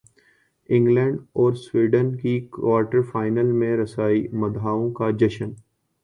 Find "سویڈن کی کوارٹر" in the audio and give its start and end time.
1.55-3.01